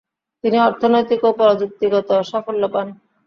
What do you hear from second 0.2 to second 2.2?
তিনি অর্থনৈতিক ও প্রযুক্তিগত